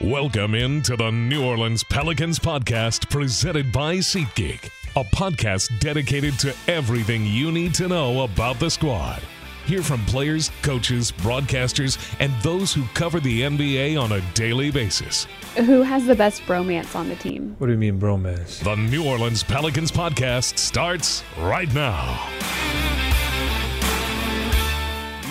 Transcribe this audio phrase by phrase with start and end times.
[0.00, 7.26] Welcome into the New Orleans Pelicans podcast presented by SeatGeek, a podcast dedicated to everything
[7.26, 9.20] you need to know about the squad.
[9.66, 15.26] Hear from players, coaches, broadcasters, and those who cover the NBA on a daily basis.
[15.56, 17.56] Who has the best bromance on the team?
[17.58, 18.62] What do you mean, bromance?
[18.62, 22.24] The New Orleans Pelicans podcast starts right now.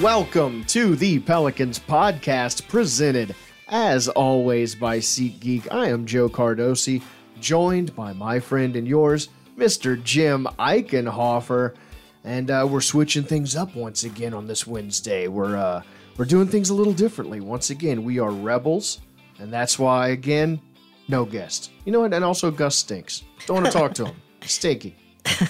[0.01, 3.33] Welcome to the Pelicans podcast presented
[3.67, 5.71] as always by SeatGeek.
[5.71, 7.01] I am Joe Cardosi,
[7.39, 10.01] joined by my friend and yours, Mr.
[10.01, 11.75] Jim Eichenhofer.
[12.23, 15.27] And uh, we're switching things up once again on this Wednesday.
[15.27, 15.81] We're uh,
[16.17, 17.39] we're doing things a little differently.
[17.39, 18.99] Once again, we are rebels,
[19.39, 20.59] and that's why again,
[21.07, 21.71] no guest.
[21.85, 22.13] You know what?
[22.13, 23.23] And also Gus stinks.
[23.45, 24.15] Don't want to talk to him.
[24.41, 24.95] Stinky.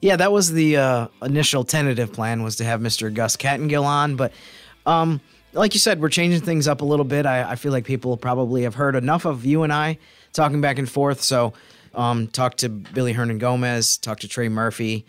[0.00, 3.12] Yeah, that was the uh, initial tentative plan was to have Mr.
[3.12, 4.32] Gus Kattengell on, but
[4.86, 5.20] um,
[5.52, 7.26] like you said, we're changing things up a little bit.
[7.26, 9.98] I, I, feel like people probably have heard enough of you and I
[10.32, 11.22] talking back and forth.
[11.22, 11.52] So,
[11.94, 15.06] um, talk to Willy Hernangomez, talk to Trey Murphy,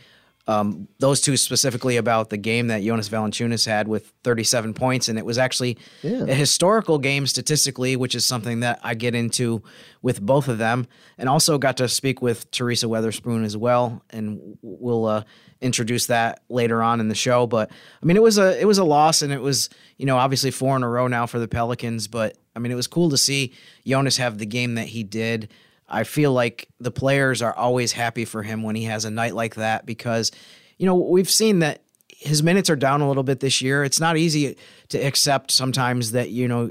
[0.49, 5.19] um, those two specifically about the game that Jonas Valanciunas had with 37 points, and
[5.19, 6.23] it was actually yeah.
[6.23, 9.61] a historical game statistically, which is something that I get into
[10.01, 10.87] with both of them,
[11.19, 15.23] and also got to speak with Teresa Weatherspoon as well, and we'll uh,
[15.61, 17.45] introduce that later on in the show.
[17.45, 17.69] But
[18.01, 20.49] I mean, it was a it was a loss, and it was you know obviously
[20.49, 23.17] four in a row now for the Pelicans, but I mean, it was cool to
[23.17, 23.53] see
[23.85, 25.51] Jonas have the game that he did.
[25.89, 29.33] I feel like the players are always happy for him when he has a night
[29.33, 30.31] like that because,
[30.77, 33.83] you know, we've seen that his minutes are down a little bit this year.
[33.83, 34.57] It's not easy
[34.89, 36.69] to accept sometimes that, you know,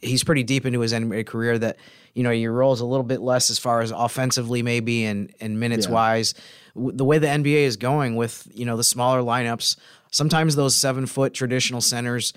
[0.00, 1.76] he's pretty deep into his NBA career that,
[2.14, 5.32] you know, your role is a little bit less as far as offensively maybe and,
[5.40, 5.92] and minutes yeah.
[5.92, 6.34] wise.
[6.74, 9.76] The way the NBA is going with, you know, the smaller lineups,
[10.10, 12.32] sometimes those seven foot traditional centers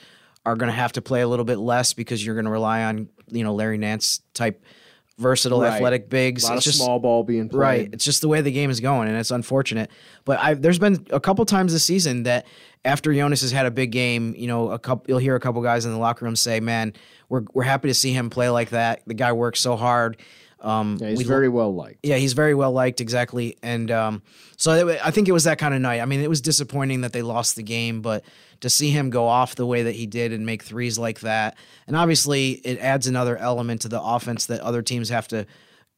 [0.45, 2.83] are going to have to play a little bit less because you're going to rely
[2.83, 4.63] on, you know, Larry Nance type–
[5.21, 5.73] versatile right.
[5.73, 6.43] athletic bigs.
[6.43, 7.59] A lot it's of just small ball being played.
[7.59, 7.89] Right.
[7.93, 9.89] It's just the way the game is going, and it's unfortunate.
[10.25, 12.45] But I've, there's been a couple times this season that
[12.83, 15.61] after Jonas has had a big game, you know, a couple you'll hear a couple
[15.61, 16.93] guys in the locker room say, "Man,
[17.29, 19.01] we're we're happy to see him play like that.
[19.05, 20.17] The guy works so hard."
[20.61, 21.99] Um, yeah, he's we, very well liked.
[22.03, 23.57] Yeah, he's very well liked, exactly.
[23.63, 24.21] And um,
[24.57, 26.01] so it, I think it was that kind of night.
[26.01, 28.23] I mean, it was disappointing that they lost the game, but
[28.61, 31.57] to see him go off the way that he did and make threes like that,
[31.87, 35.47] and obviously it adds another element to the offense that other teams have to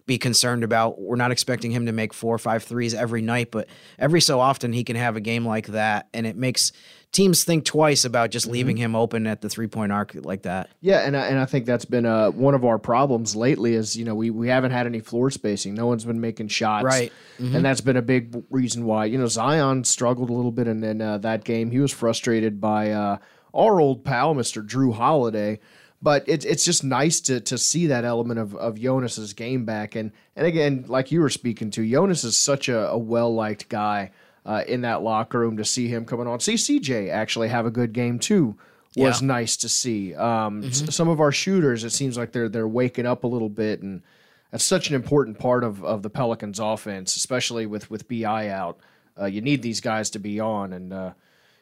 [0.05, 0.99] be concerned about.
[0.99, 3.67] We're not expecting him to make four or five threes every night, but
[3.99, 6.71] every so often he can have a game like that, and it makes
[7.13, 8.53] teams think twice about just mm-hmm.
[8.53, 10.69] leaving him open at the three point arc like that.
[10.81, 13.75] Yeah, and I, and I think that's been uh, one of our problems lately.
[13.75, 15.75] Is you know we we haven't had any floor spacing.
[15.75, 17.13] No one's been making shots, right?
[17.39, 17.55] Mm-hmm.
[17.55, 20.83] And that's been a big reason why you know Zion struggled a little bit, and
[20.83, 23.17] then uh, that game he was frustrated by uh,
[23.53, 25.59] our old pal, Mister Jrue Holiday
[26.01, 29.95] but it's it's just nice to to see that element of of Jonas's game back.
[29.95, 33.69] And and again, like you were speaking to, Jonas is such a, a well liked
[33.69, 34.11] guy
[34.45, 35.57] uh, in that locker room.
[35.57, 38.57] To see him coming on, see CJ actually have a good game too
[38.95, 39.27] was yeah.
[39.27, 40.13] nice to see.
[40.15, 40.67] Um, mm-hmm.
[40.67, 43.81] s- some of our shooters, it seems like they're they're waking up a little bit,
[43.81, 44.03] and
[44.51, 48.79] that's such an important part of of the Pelicans' offense, especially with with BI out.
[49.19, 51.13] Uh, you need these guys to be on, and uh,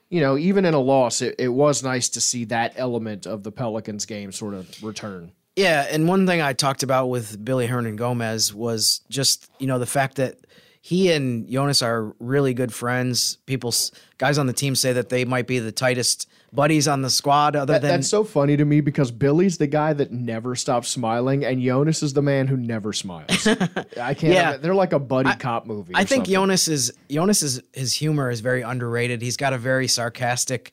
[0.09, 3.43] you know, even in a loss, it, it was nice to see that element of
[3.43, 5.31] the Pelicans game sort of return.
[5.55, 9.85] Yeah, and one thing I talked about with Willy Hernangomez was just you know the
[9.85, 10.37] fact that
[10.83, 13.37] he and Jonas are really good friends.
[13.45, 13.71] People,
[14.17, 17.55] guys on the team say that they might be the tightest buddies on the squad.
[17.55, 20.89] Other that, than that's so funny to me because Billy's the guy that never stops
[20.89, 23.45] smiling, and Jonas is the man who never smiles.
[23.47, 24.33] I can't.
[24.33, 24.57] Yeah.
[24.57, 25.93] they're like a buddy I, cop movie.
[25.93, 26.33] I think something.
[26.33, 29.21] Jonas is Jonas is his humor is very underrated.
[29.21, 30.71] He's got a very sarcastic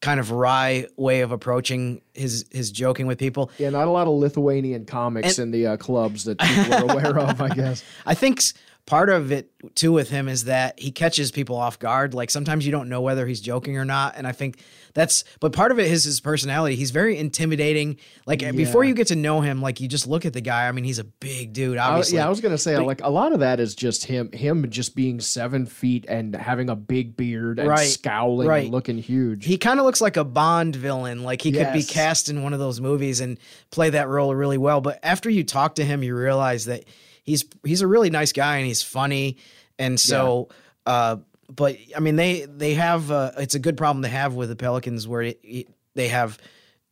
[0.00, 3.50] kind of wry way of approaching his his joking with people.
[3.58, 6.82] Yeah, not a lot of Lithuanian comics and, in the uh, clubs that people are
[6.84, 7.40] aware of.
[7.40, 7.84] I guess.
[8.04, 8.40] I think
[8.86, 12.14] part of it too with him is that he catches people off guard.
[12.14, 14.58] Like sometimes you don't know whether he's joking or not, and I think
[14.92, 15.22] that's.
[15.38, 16.74] But part of it is his personality.
[16.74, 17.96] He's very intimidating.
[18.26, 20.66] Like before you get to know him, like you just look at the guy.
[20.66, 21.78] I mean, he's a big dude.
[21.78, 24.32] I- Obviously, yeah, I was gonna say like a lot of that is just him,
[24.32, 28.64] him just being seven feet and having a big beard and Right, scowling right.
[28.64, 29.44] and looking huge.
[29.44, 31.22] he kind of looks like a Bond villain.
[31.22, 33.38] Like he could be cast in one of those movies and
[33.70, 34.80] play that role really well.
[34.80, 36.84] But after you talk to him, you realize that
[37.22, 39.36] he's he's a really nice guy and he's funny.
[39.78, 40.48] And so,
[40.86, 41.16] uh,
[41.48, 44.56] but I mean, they they have uh, it's a good problem to have with the
[44.56, 46.38] Pelicans where it, it- they have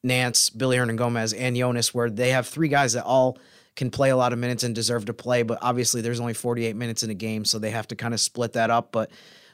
[0.02, 3.38] Nance, Willy Hernangomez, and Jonas, where they have three guys that all
[3.76, 5.42] can play a lot of minutes and deserve to play.
[5.42, 8.20] But obviously, there's only 48 minutes in a game, so they have to kind of
[8.20, 8.92] split that up.
[8.92, 9.10] But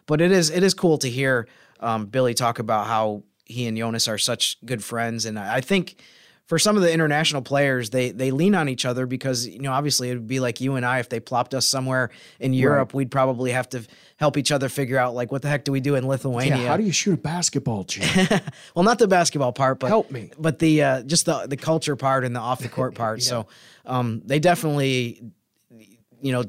[0.06, 1.46] but it is it is cool to hear
[1.80, 5.60] um, Billy talk about how he and Jonas are such good friends, and I I
[5.60, 5.96] think
[6.46, 9.72] for some of the international players, they they lean on each other because you know
[9.72, 12.94] obviously it would be like you and I if they plopped us somewhere in Europe,
[12.94, 13.84] we'd probably have to
[14.16, 16.56] help each other figure out like what the heck do we do in Lithuania?
[16.56, 18.28] yeah, how do you shoot a basketball, Jim?
[18.74, 20.30] well, not the basketball part, but Help me.
[20.38, 23.22] But the uh, just the the culture part and the off the court part.
[23.22, 23.46] So
[23.84, 25.22] um, they definitely,
[26.20, 26.44] you know,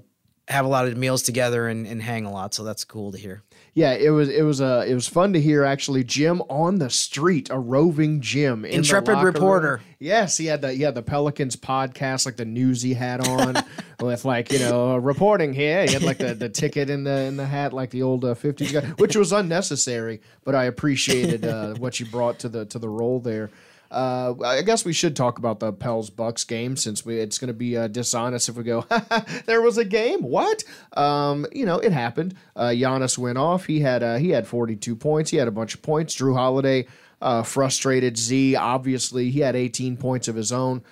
[0.47, 2.53] have a lot of meals together and, and hang a lot.
[2.53, 3.41] So that's cool to hear.
[3.77, 6.89] Yeah, it was it was uh, it was fun to hear actually Jim on the
[6.89, 9.35] street, a roving Jim, in the Intrepid locker room.
[9.35, 9.81] reporter.
[9.99, 13.55] Yes, he had the he had the Pelicans podcast, like the news he had on,
[13.99, 15.85] with like you know reporting here.
[15.85, 18.33] He had like the, the ticket in the in the hat, like the old uh,
[18.33, 22.79] fifties guy, which was unnecessary, but I appreciated uh, what you brought to the to
[22.79, 23.51] the role there.
[23.89, 27.47] Uh, I guess we should talk about the Pels Bucks game since we it's going
[27.47, 28.85] to be uh, dishonest if we go
[29.45, 30.21] there was a game.
[30.21, 30.63] What?
[30.93, 32.35] Um, you know, it happened.
[32.55, 33.65] Uh, Giannis went off.
[33.65, 35.31] He had uh, he had 42 points.
[35.31, 36.15] He had a bunch of points.
[36.15, 36.87] Jrue Holiday
[37.21, 38.55] uh, frustrated Z.
[38.55, 40.83] Obviously, he had 18 points of his own.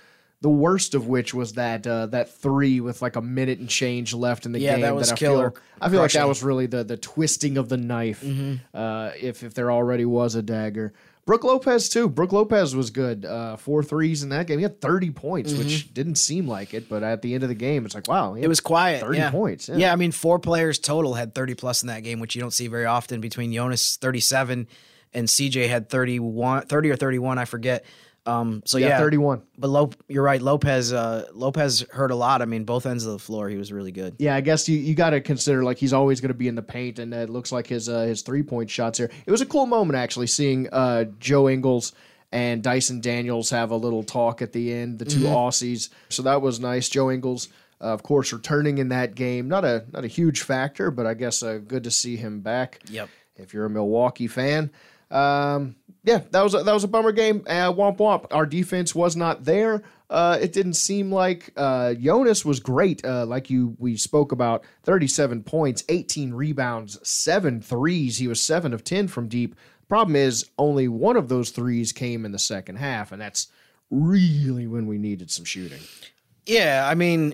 [0.41, 4.13] The worst of which was that uh, that three with like a minute and change
[4.13, 4.81] left in the Yeah, game.
[4.81, 5.51] that was I killer.
[5.51, 8.21] Feel, I feel like that was really the the twisting of the knife.
[8.21, 8.55] Mm-hmm.
[8.75, 10.93] Uh, if if there already was a dagger.
[11.25, 12.07] Brook Lopez too.
[12.07, 13.25] Brook Lopez was good.
[13.25, 14.59] Uh, four threes in that game.
[14.59, 17.55] He had 30 points, which didn't seem like it, but at the end of the
[17.55, 18.43] game, it's like wow, Mm-hmm.
[18.43, 19.01] It was quiet.
[19.01, 19.31] 30 yeah.
[19.31, 19.69] points.
[19.69, 19.91] Yeah.
[19.91, 22.67] I mean, four players total had 30 plus in that game, which you don't see
[22.67, 24.67] very often between Jonas 37
[25.13, 27.85] and CJ had 31, 30 or 31, I forget.
[28.27, 29.43] Um, so yeah, yeah, 31.
[29.57, 30.41] But Lo- you're right.
[30.41, 32.41] Lopez, uh, Lopez hurt a lot.
[32.41, 34.15] I mean, both ends of the floor, he was really good.
[34.17, 36.55] Yeah, I guess you, you got to consider like he's always going to be in
[36.55, 39.11] the paint, and it looks like his uh, his three point shots here.
[39.25, 41.93] It was a cool moment actually seeing uh, Joe Ingles
[42.31, 45.89] and Dyson Daniels have a little talk at the end, the 2 Aussies.
[46.09, 46.89] So that was nice.
[46.89, 47.47] Joe Ingles,
[47.79, 49.47] uh, of course, returning in that game.
[49.47, 52.81] Not a not a huge factor, but I guess uh, good to see him back.
[52.89, 53.09] Yep.
[53.37, 54.71] If you're a Milwaukee fan.
[55.11, 57.43] Um, yeah, that was a, that was a bummer game.
[57.47, 58.27] Uh, womp womp.
[58.31, 59.81] Our defense was not there.
[60.07, 63.03] Uh, it didn't seem like uh, Jonas was great.
[63.03, 68.19] Uh, like you, we spoke about 37 points, 18 rebounds, seven threes.
[68.19, 69.55] He was seven of 10 from deep.
[69.89, 73.47] Problem is, only one of those threes came in the second half, and that's
[73.89, 75.81] really when we needed some shooting.
[76.45, 77.33] Yeah, I mean,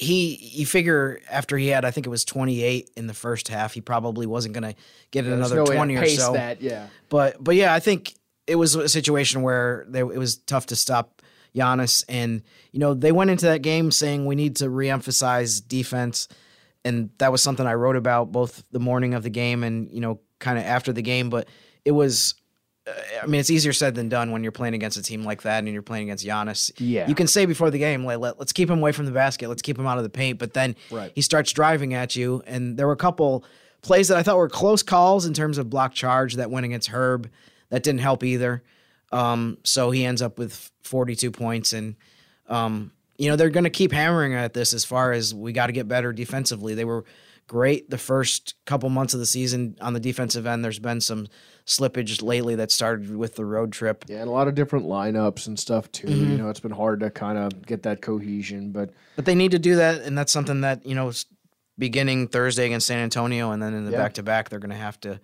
[0.00, 3.74] he you figure after he had I think it was 28 in the first half,
[3.74, 4.74] he probably wasn't going to
[5.10, 6.32] get There's another no way to 20 or so.
[6.32, 6.62] that.
[6.62, 6.86] Yeah.
[7.10, 8.14] But but yeah, I think
[8.46, 11.20] it was a situation where they, it was tough to stop
[11.54, 12.42] Giannis, and
[12.72, 16.28] you know they went into that game saying we need to reemphasize defense,
[16.84, 20.00] and that was something I wrote about both the morning of the game and you
[20.00, 21.28] know kind of after the game.
[21.28, 21.46] But
[21.84, 22.34] it was,
[23.22, 25.58] I mean, it's easier said than done when you're playing against a team like that
[25.58, 26.70] and you're playing against Giannis.
[26.78, 27.08] Yeah.
[27.08, 29.48] you can say before the game, like, let, let's keep him away from the basket,
[29.48, 31.12] let's keep him out of the paint, but then Right.
[31.14, 33.44] he starts driving at you, and there were a couple
[33.82, 36.88] plays that I thought were close calls in terms of block charge that went against
[36.90, 37.30] Herb.
[37.70, 38.62] That didn't help either.
[39.12, 41.96] Um, so he ends up with 42 points, and
[42.48, 45.66] um, you know they're going to keep hammering at this as far as we got
[45.66, 46.74] to get better defensively.
[46.74, 47.04] They were
[47.50, 50.64] great the first couple months of the season on the defensive end.
[50.64, 51.26] There's been some
[51.66, 54.04] slippage lately that started with the road trip.
[54.06, 56.06] Yeah, and a lot of different lineups and stuff too.
[56.06, 56.30] Mm-hmm.
[56.30, 59.50] You know, it's been hard to kind of get that cohesion, but But they need
[59.50, 61.10] to do that, and that's something that you know,
[61.76, 64.76] beginning Thursday against San Antonio, and then in the back to back, they're going to
[64.76, 65.18] have to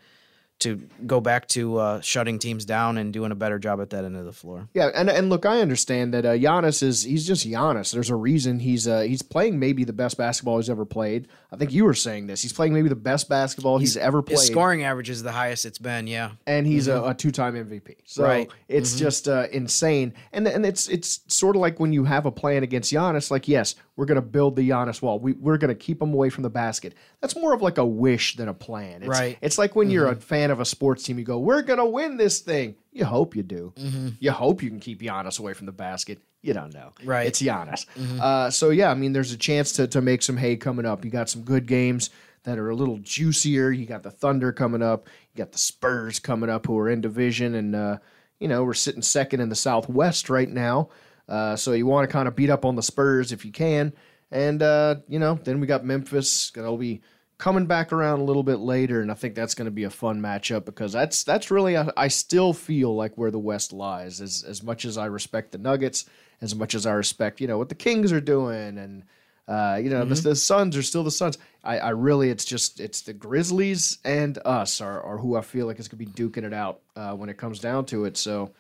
[0.58, 4.04] to go back to uh, shutting teams down and doing a better job at that
[4.06, 4.68] end of the floor.
[4.72, 7.92] Yeah, and and look, I understand that uh, Giannis is he's just Giannis.
[7.92, 11.28] There's a reason he's uh, he's playing maybe the best basketball he's ever played.
[11.52, 12.40] I think you were saying this.
[12.40, 15.66] He's playing maybe the best basketball he's, ever played, His scoring average is the highest
[15.66, 16.06] it's been.
[16.06, 17.96] Yeah, and he's a, a two time MVP.
[18.04, 18.50] So Right.
[18.68, 20.14] it's just uh, insane.
[20.32, 23.30] And and it's it's sort of like when you have a plan against Giannis.
[23.30, 25.18] Like yes, we're gonna build the Giannis wall.
[25.18, 26.94] We we're gonna keep him away from the basket.
[27.26, 29.02] That's more of like a wish than a plan.
[29.02, 29.36] It's, Right.
[29.40, 31.18] It's like when you're a fan of a sports team.
[31.18, 32.76] You go, we're gonna win this thing.
[32.92, 33.72] You hope you do.
[34.20, 36.18] You hope you can keep Giannis away from the basket.
[36.42, 36.92] you don't know.
[37.04, 37.26] Right.
[37.26, 37.86] It's Giannis.
[38.20, 41.04] Uh, so yeah, I mean, there's a chance to to make some hay coming up.
[41.04, 42.10] You got some good games
[42.44, 43.72] that are a little juicier.
[43.72, 45.08] You got the Thunder coming up.
[45.34, 47.98] You got the Spurs coming up, who are in division, and uh,
[48.38, 50.90] you know we're sitting second in the Southwest right now.
[51.28, 53.92] Uh, so you want to kind of beat up on the Spurs if you can,
[54.30, 56.52] and uh, you know then we got Memphis.
[56.54, 57.00] That'll be
[57.38, 59.90] coming back around a little bit later, and I think that's going to be a
[59.90, 64.20] fun matchup because that's that's really I, I still feel like where the West lies.
[64.20, 66.06] As as much as I respect the Nuggets,
[66.40, 69.04] as much as I respect you know what the Kings are doing, and
[69.48, 71.38] uh, you know the, the Suns are still the Suns.
[71.62, 75.66] I, I really it's just it's the Grizzlies and us are, are who I feel
[75.66, 78.16] like is going to be duking it out uh, when it comes down to it.
[78.16, 78.52] So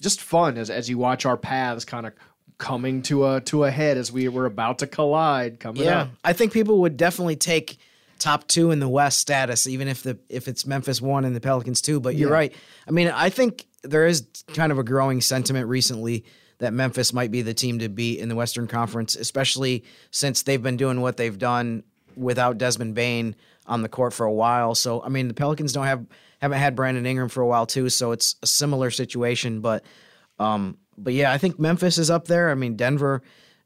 [0.00, 2.12] just fun as as you watch our paths kind of
[2.58, 6.08] coming to a to a head as we were about to collide coming Yeah, up.
[6.22, 7.78] I think people would definitely take
[8.22, 11.40] top two in the West status, even if the if it's Memphis one and the
[11.40, 11.98] Pelicans two.
[12.00, 12.34] But you're Yeah.
[12.36, 12.54] right.
[12.86, 16.24] I mean, I think there is kind of a growing sentiment recently
[16.58, 20.62] that Memphis might be the team to beat in the Western Conference, especially since they've
[20.62, 21.82] been doing what they've done
[22.16, 23.34] without Desmond Bane
[23.66, 24.74] on the court for a while.
[24.76, 26.06] So I mean, the Pelicans don't have
[26.40, 29.60] haven't had Brandon Ingram for a while too, so it's a similar situation.
[29.60, 29.84] But
[30.38, 32.50] um, but yeah, I think Memphis is up there.
[32.50, 33.22] I mean, Denver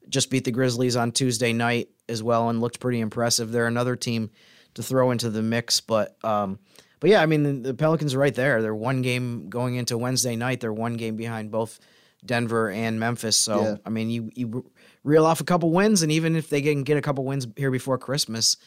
[0.09, 3.51] just beat the Grizzlies on Tuesday night as well and looked pretty impressive.
[3.51, 4.29] They're another team
[4.75, 6.59] to throw into the mix, but um,
[6.99, 8.61] but yeah, I mean the, the Pelicans are right there.
[8.61, 10.59] They're one game going into Wednesday night.
[10.61, 11.79] They're one game behind both
[12.25, 13.37] Denver and Memphis.
[13.37, 13.75] So Yeah.
[13.85, 14.71] I mean, you you
[15.03, 17.71] reel off a couple wins, and even if they can get a couple wins here
[17.71, 18.57] before Christmas.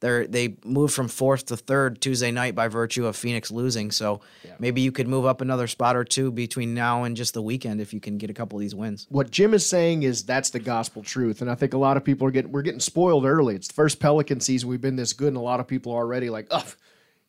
[0.00, 3.90] They're, they moved from fourth to third Tuesday night by virtue of Phoenix losing.
[3.90, 4.20] So
[4.60, 7.80] maybe you could move up another spot or two between now and just the weekend
[7.80, 9.06] if you can get a couple of these wins.
[9.10, 12.04] what Jim is saying is that's the gospel truth, and I think a lot of
[12.04, 13.54] people are getting we're getting spoiled early.
[13.56, 15.96] It's the first Pelican season we've been this good, and a lot of people are
[15.98, 16.64] already like, "Oh,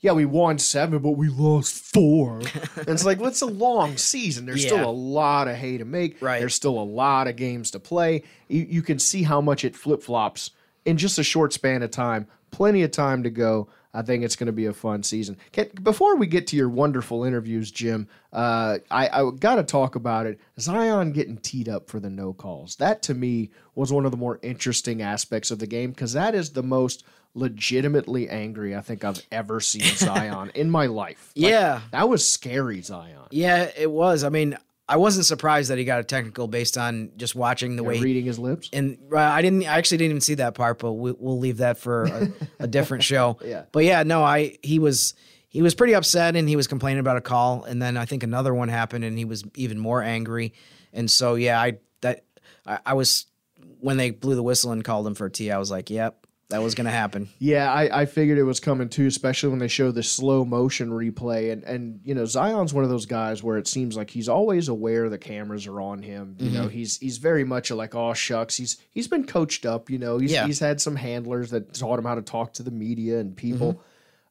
[0.02, 2.40] yeah, we won seven, but we lost four.
[2.78, 4.46] and it's like, well, it's a long season.
[4.46, 4.70] There's Yeah.
[4.70, 6.22] still a lot of hay to make.
[6.22, 6.40] Right.
[6.40, 8.24] There's still a lot of games to play.
[8.48, 10.52] You, you can see how much it flip flops
[10.86, 12.28] in just a short span of time.
[12.52, 13.70] Plenty of time to go.
[13.92, 15.38] I think it's going to be a fun season.
[15.52, 19.96] Can, before we get to your wonderful interviews, Jim, uh, I, I got to talk
[19.96, 20.40] about it.
[20.60, 22.76] Zion getting teed up for the no calls.
[22.76, 26.36] That to me was one of the more interesting aspects of the game because that
[26.36, 27.04] is the most
[27.34, 31.32] legitimately angry I think I've ever seen Zion in my life.
[31.36, 31.82] Like, Yeah.
[31.92, 33.24] that was scary, Zion.
[33.32, 34.24] Yeah, it was.
[34.24, 34.58] I mean,
[34.90, 37.98] I wasn't surprised that he got a technical based on just watching the way.
[37.98, 38.70] he- Reading his lips.
[38.74, 39.62] and uh, I didn't.
[39.64, 42.28] I actually didn't even see that part, but we, we'll leave that for a,
[42.62, 43.38] a different show.
[43.46, 43.66] Yeah.
[43.72, 45.14] But yeah, no, I he was
[45.48, 48.24] he was pretty upset and he was complaining about a call, and then I think
[48.24, 50.54] another one happened, and he was even more angry.
[50.92, 52.26] And so yeah, I that
[52.66, 53.28] I, I was
[53.80, 56.26] when they blew the whistle and called him for a tee, I was like, yep,
[56.50, 57.30] that was gonna happen.
[57.38, 60.90] Yeah, I, I figured it was coming too, especially when they show the slow motion
[60.90, 61.52] replay.
[61.52, 64.68] And and you know, Zion's one of those guys where it seems like he's always
[64.68, 66.36] aware the cameras are on him.
[66.40, 66.56] You Mm-hmm.
[66.62, 68.58] know, he's he's very much like, oh shucks.
[68.58, 69.90] He's he's been coached up.
[69.90, 70.46] You know, he's Yeah.
[70.48, 73.74] he's had some handlers that taught him how to talk to the media and people.
[73.76, 73.82] Mm-hmm.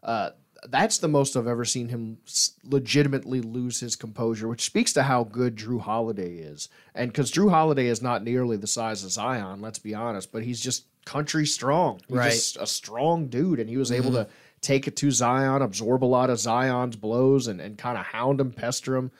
[0.02, 0.30] Uh,
[0.70, 2.18] that's the most I've ever seen him
[2.64, 6.68] legitimately lose his composure, which speaks to how good Jrue Holiday is.
[6.94, 10.42] And because Jrue Holiday is not nearly the size of Zion, let's be honest, but
[10.42, 12.00] he's just country strong.
[12.08, 12.30] He's Right.
[12.30, 14.28] just a strong dude, and he was able to
[14.60, 18.40] take it to Zion, absorb a lot of Zion's blows, and, and kind of hound
[18.40, 19.10] him, pester him.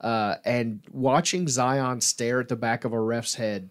[0.00, 3.70] Uh, and watching Zion stare at the back of a ref's head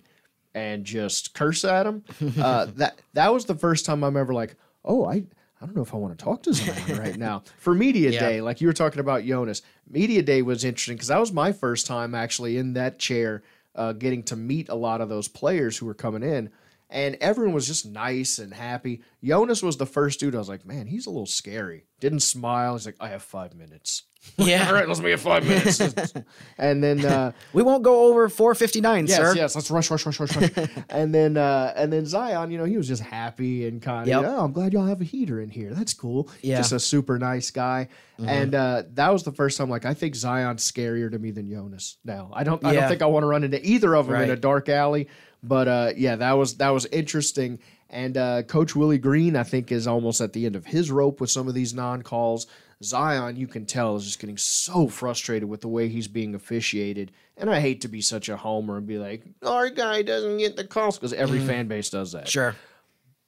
[0.56, 2.04] and just curse at him,
[2.40, 5.24] uh, that that was the first time I'm ever like, oh, I.
[5.62, 7.42] I don't know if I want to talk to Zion right now.
[7.58, 8.20] For media Yeah.
[8.20, 11.54] day, like you were talking about Jonas, media day was interesting because that was my
[11.54, 15.78] first time actually in that chair, uh, getting to meet a lot of those players
[15.78, 16.50] who were coming in,
[16.94, 19.02] and everyone was just nice and happy.
[19.24, 20.36] Jonas was the first dude.
[20.36, 21.86] I was like, man, he's a little scary.
[22.00, 22.74] Didn't smile.
[22.74, 24.04] He's like, I have five minutes.
[24.38, 24.68] Yeah.
[24.70, 25.82] All right, let's make it five minutes.
[26.58, 29.36] and then uh, We won't go over 459, yes, sir.
[29.36, 30.70] yes, let's rush, rush, rush, rush, rush.
[30.90, 34.08] and then uh, and then Zion, you know, he was just happy and kind of,
[34.08, 34.24] Yep.
[34.26, 35.74] oh, I'm glad y'all have a heater in here.
[35.74, 36.30] That's cool.
[36.42, 36.56] Yeah.
[36.56, 37.90] just a super nice guy.
[38.26, 41.50] And uh, that was the first time, like, I think Zion's scarier to me than
[41.52, 41.98] Jonas.
[42.06, 42.80] Now, I don't, I Yeah.
[42.82, 45.10] don't think I want to run into either of them in a dark alley.
[45.44, 47.60] But uh, yeah, that was that was interesting.
[47.90, 51.22] And uh, Coach Willie Green, I think, is almost at the end of his rope
[51.22, 52.48] with some of these non calls.
[52.84, 57.12] Zion, you can tell, is just getting so frustrated with the way he's being officiated.
[57.38, 60.58] And I hate to be such a homer and be like, our guy doesn't get
[60.58, 62.28] the calls because every fan base does that.
[62.28, 62.56] Sure.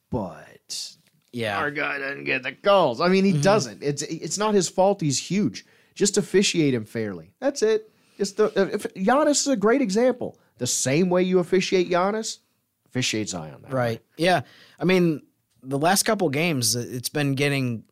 [0.09, 0.95] But
[1.31, 1.57] Yeah.
[1.57, 3.01] our guy doesn't get the calls.
[3.01, 3.81] I mean, he doesn't.
[3.83, 5.01] It's it's not his fault.
[5.01, 5.65] He's huge.
[5.93, 7.31] Just officiate him fairly.
[7.39, 7.89] That's it.
[8.17, 10.37] Just the, if, Giannis is a great example.
[10.57, 12.39] The same way you officiate Giannis,
[12.87, 13.61] officiate Zion.
[13.61, 13.75] that way.
[13.75, 14.01] Right.
[14.17, 14.41] Yeah.
[14.79, 15.21] I mean,
[15.63, 17.83] the last couple games, it's been getting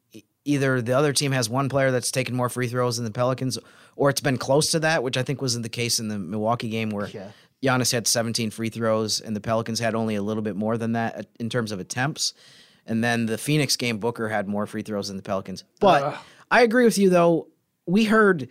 [0.45, 3.57] either the other team has one player that's taken more free throws than the Pelicans,
[3.95, 6.19] or it's been close to that, which I think was in the case in the
[6.19, 7.31] Milwaukee game where Yeah.
[7.63, 10.91] Giannis had 17 free throws, and the Pelicans had only a little bit more than
[10.93, 12.33] that uh, in terms of attempts.
[12.85, 15.63] And then the Phoenix game, Booker had more free throws than the Pelicans.
[15.79, 16.17] But
[16.51, 17.47] I agree with you, though.
[17.85, 18.49] We heard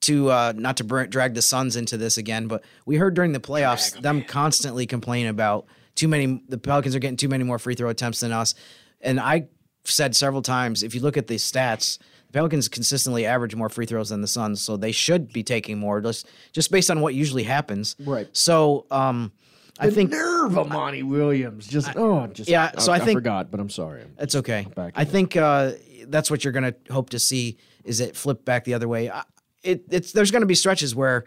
[0.00, 3.32] to uh, not to br- drag the Suns into this again, but we heard during
[3.32, 6.42] the playoffs them constantly complain about too many.
[6.48, 8.54] The Pelicans are getting too many more free throw attempts than us,
[9.00, 9.48] and I
[9.84, 13.86] said several times if you look at the stats, the Pelicans consistently average more free
[13.86, 17.14] throws than the Suns, so they should be taking more just just based on what
[17.14, 17.96] usually happens.
[17.98, 18.28] Right.
[18.32, 19.32] So um,
[19.80, 21.66] I The think nerve of Monty Williams.
[21.66, 24.04] Just oh, just yeah, so I think- forgot, but I'm sorry.
[24.18, 24.66] It's okay.
[24.76, 25.72] back I think uh,
[26.06, 29.10] that's what you're going to hope to see is it flip back the other way.
[29.10, 29.24] I-
[29.62, 31.24] It, it's there's going to be stretches where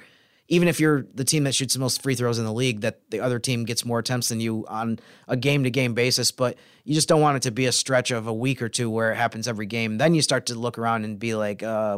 [0.47, 3.09] even if you're the team that shoots the most free throws in the league, that
[3.09, 6.31] the other team gets more attempts than you on a game to game basis.
[6.31, 8.89] But you just don't want it to be a stretch of a week or two
[8.89, 9.97] where it happens every game.
[9.97, 11.97] Then you start to look around and be like, uh,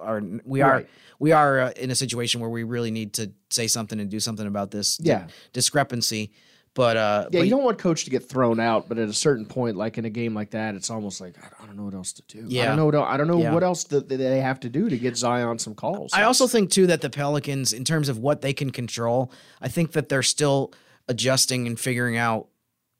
[0.00, 0.88] are, we are Right.
[1.18, 4.20] we are uh, in a situation where we really need to say something and do
[4.20, 5.26] something about this Yeah.
[5.52, 6.30] discrepancy.
[6.74, 9.12] But uh, Yeah, but you don't want coach to get thrown out, but at a
[9.12, 11.94] certain point, like in a game like that, it's almost like I don't know what
[11.94, 12.44] else to do.
[12.46, 12.84] Yeah, I don't know.
[12.86, 13.52] What, I don't know Yeah.
[13.52, 16.12] what else that they have to do to get Zion some calls.
[16.12, 19.66] I also think too that the Pelicans, in terms of what they can control, I
[19.68, 20.72] think that they're still
[21.08, 22.46] adjusting and figuring out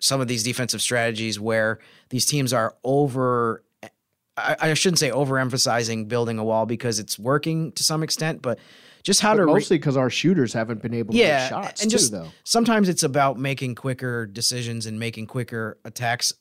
[0.00, 3.62] some of these defensive strategies where these teams are over.
[4.36, 8.58] I, I shouldn't say overemphasizing building a wall because it's working to some extent, but
[9.02, 11.90] just how But to mostly because our shooters haven't been able to yeah, shots and
[11.90, 12.28] too, just though.
[12.44, 16.32] sometimes it's about making quicker decisions and making quicker attacks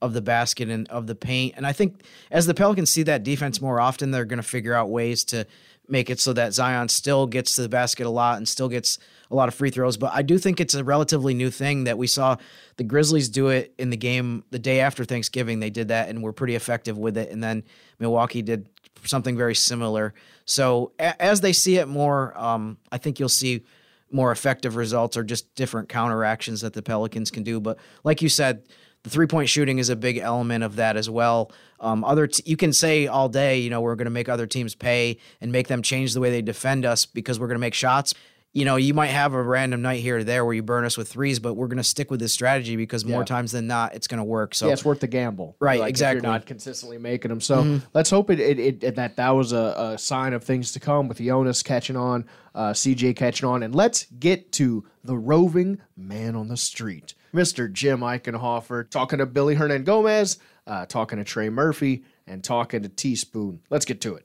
[0.00, 1.54] of the basket and of the paint.
[1.56, 4.74] And I think as the Pelicans see that defense more often, they're going to figure
[4.74, 5.46] out ways to
[5.88, 8.98] make it so that Zion still gets to the basket a lot and still gets
[9.30, 9.96] a lot of free throws.
[9.96, 12.36] But I do think it's a relatively new thing that we saw
[12.76, 15.60] the Grizzlies do it in the game the day after Thanksgiving.
[15.60, 17.30] They did that and were pretty effective with it.
[17.30, 17.64] And then
[17.98, 18.68] Milwaukee did
[19.04, 20.14] something very similar.
[20.44, 23.64] So a- as they see it more, um, I think you'll see
[24.10, 27.60] more effective results or just different counteractions that the Pelicans can do.
[27.60, 28.62] But like you said,
[29.02, 31.52] the three point shooting is a big element of that as well.
[31.80, 34.46] Um, other t- you can say all day, you know, we're going to make other
[34.46, 37.60] teams pay and make them change the way they defend us because we're going to
[37.60, 38.14] make shots.
[38.54, 40.96] You know, you might have a random night here or there where you burn us
[40.96, 43.24] with threes, but we're going to stick with this strategy because more Yeah.
[43.26, 44.54] times than not, it's going to work.
[44.54, 45.54] So yeah, it's worth the gamble.
[45.60, 46.22] Right, Like, if exactly.
[46.22, 47.42] you're not consistently making them.
[47.42, 50.80] So let's hope it, it, it that that was a, a sign of things to
[50.80, 52.24] come with Jonas catching on,
[52.54, 57.70] uh, CJ catching on, and let's get to the roving man on the street, Mr.
[57.70, 63.60] Jim Eichenhofer, talking to Willy Hernangomez, uh, talking to Trey Murphy, and talking to Teaspoon.
[63.70, 64.24] Let's get to it.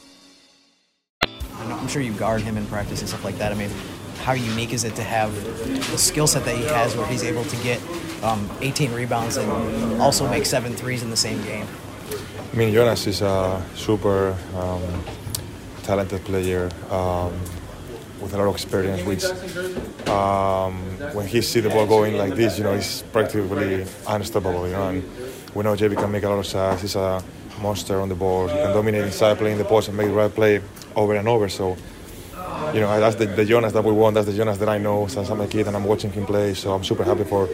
[1.81, 3.51] I'm sure you guard him in practice and stuff like that.
[3.51, 3.71] I mean,
[4.19, 5.33] how unique is it to have
[5.91, 7.81] the skill set that he has where he's able to get
[8.21, 11.65] um, 18 rebounds and also make seven threes in the same game?
[12.53, 15.03] I mean, Jonas is a super um,
[15.81, 17.33] talented player um,
[18.21, 19.23] with a lot of experience, which
[20.07, 20.75] um,
[21.15, 24.89] when he sees the ball going like this, you know, he's practically unstoppable, you know,
[24.89, 25.03] and
[25.55, 26.83] we know JV can make a lot of shots.
[26.83, 27.23] He's a
[27.61, 28.51] monster on the board.
[28.51, 30.61] He can dominate inside, play in the post, and make the right play
[30.95, 31.49] over and over.
[31.49, 31.77] So,
[32.73, 34.15] you know, that's the, the Jonas that we want.
[34.15, 36.53] That's the Jonas that I know since I'm a kid and I'm watching him play.
[36.53, 37.47] So I'm super happy for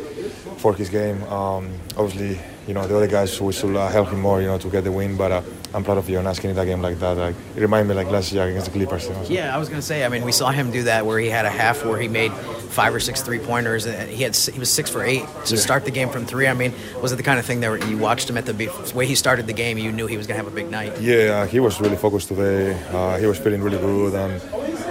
[0.58, 1.22] for his game.
[1.24, 4.58] Um, obviously, you know, the other guys we should uh, help him more, you know,
[4.58, 5.16] to get the win.
[5.16, 5.42] But uh,
[5.74, 7.16] I'm proud of Jonas getting that game like that.
[7.18, 9.06] Like, it reminded me like last year against the Clippers.
[9.08, 9.34] You know, so.
[9.34, 10.04] Yeah, I was gonna say.
[10.04, 12.32] I mean, we saw him do that where he had a half where he made
[12.34, 15.62] five or six three pointers, and he had he was six for eight to Yeah.
[15.62, 16.48] start the game from three.
[16.48, 18.56] I mean, was it the kind of thing that you watched him at the
[18.96, 21.00] way he started the game, you knew he was gonna have a big night?
[21.00, 22.74] Yeah, uh, he was really focused today.
[22.92, 24.42] Uh, he was feeling really good, and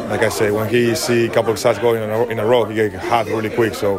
[0.08, 2.46] like I say, when he see a couple of shots going in a, in a
[2.46, 3.74] row, he get hot really quick.
[3.74, 3.96] So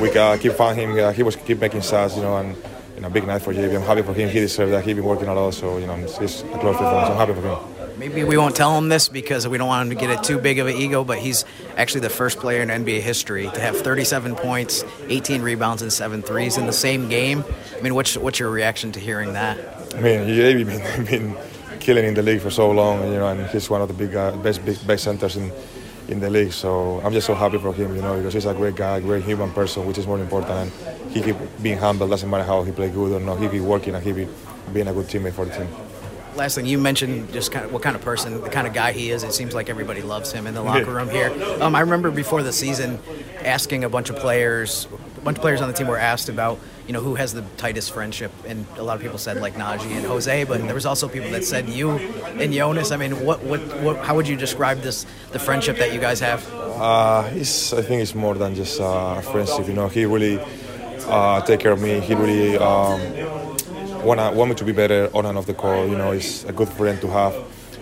[0.00, 1.04] we uh, keep finding him.
[1.04, 2.56] Uh, he was keep making shots, you know, and
[2.94, 3.76] you know, big night for JV.
[3.76, 4.28] I'm happy for him.
[4.28, 4.84] He deserved that.
[4.84, 7.06] He's been working a lot, so you know, he's a close friend.
[7.06, 7.98] So I'm happy for him.
[7.98, 10.38] Maybe we won't tell him this because we don't want him to get it too
[10.38, 11.44] big of an ego, but he's
[11.76, 16.22] actually the first player in NBA history to have 37 points, 18 rebounds, and seven
[16.22, 17.44] threes in the same game.
[17.76, 19.58] I mean, what's what's your reaction to hearing that?
[19.94, 21.36] I mean, JV been been
[21.82, 24.14] killing in the league for so long, you know, and he's one of the big,
[24.14, 25.52] uh, best big best centers in
[26.08, 26.52] in the league.
[26.52, 29.24] So I'm just so happy for him, you know, because he's a great guy, great
[29.24, 30.52] human person, which is more important.
[30.52, 32.08] And he keep being humble.
[32.08, 33.38] Doesn't matter how he play good or not.
[33.38, 34.28] He keep working and he be
[34.72, 35.68] being a good teammate for the team.
[36.34, 38.92] Last thing you mentioned, just kind of what kind of person, the kind of guy
[38.92, 39.22] he is.
[39.22, 41.30] It seems like everybody loves him in the locker room here.
[41.60, 42.98] Um, I remember before the season
[43.44, 44.88] asking a bunch of players,
[45.24, 47.92] bunch of players on the team were asked about, you know, who has the tightest
[47.92, 51.08] friendship, and a lot of people said like Naji and Jose, but there was also
[51.08, 52.90] people that said you and Jonas.
[52.90, 56.20] I mean, what, what, what how would you describe this, the friendship that you guys
[56.20, 56.46] have?
[56.54, 59.68] Uh, he's, I think it's more than just uh, a friendship.
[59.68, 60.40] You know, he really
[61.06, 62.00] uh, take care of me.
[62.00, 63.00] He really um,
[64.02, 65.88] wanna want me to be better on and off the court.
[65.88, 67.34] You know, he's a good friend to have.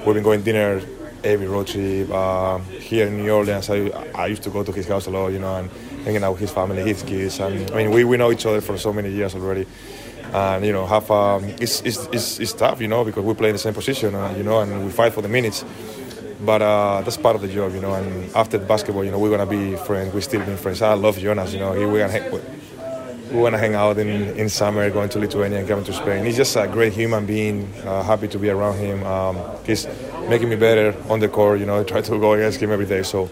[0.04, 0.82] We've been going dinner
[1.22, 3.68] every road trip uh, here in New Orleans.
[3.70, 5.28] I, I used to go to his house a lot.
[5.28, 5.70] You know, and
[6.04, 7.40] hanging out with his family, his kids.
[7.40, 9.66] And I mean, we, we know each other for so many years already.
[10.32, 13.48] And you know, have um, it's, it's, it's, it's tough, you know, because we play
[13.48, 15.64] in the same position, uh, you know, and we fight for the minutes
[16.44, 17.94] but uh, that's part of the job, you know.
[17.94, 20.14] And after basketball, you know, we're gonna be friends.
[20.14, 20.82] We're still being friends.
[20.82, 21.72] I love Jonas, you know.
[21.72, 22.32] He, we're gonna hang,
[23.30, 26.24] we're gonna hang out in, in summer, going to Lithuania and coming to Spain.
[26.24, 27.72] He's just a great human being.
[27.84, 29.04] Uh, happy to be around him.
[29.04, 29.86] Um, he's
[30.28, 31.60] making me better on the court.
[31.60, 33.02] You know, I try to go against him every day.
[33.02, 33.28] So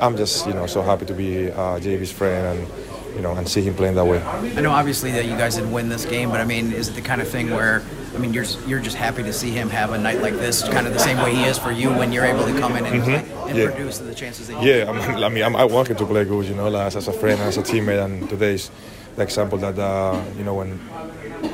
[0.00, 2.68] I'm just, you know, so happy to be uh, JV's friend and
[3.14, 4.22] you know and see him playing that way.
[4.22, 6.94] I know obviously that you guys didn't win this game, but I mean, is it
[6.94, 7.82] the kind of thing where
[8.14, 10.86] I mean you're you're just happy to see him have a night like this, kind
[10.86, 13.02] of the same way he is for you when you're able to come in and,
[13.02, 13.66] and Yeah.
[13.66, 16.06] produce the chances that you Yeah, I mean, I, mean I'm, I want him to
[16.06, 18.70] play good, you know, like, as, a friend, and as a teammate, and today's
[19.16, 20.78] the example that, uh, you know, when